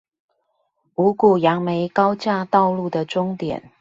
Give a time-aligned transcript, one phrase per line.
[0.95, 3.69] 五股楊梅高架道路的終點